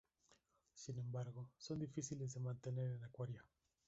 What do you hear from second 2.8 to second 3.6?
en acuario.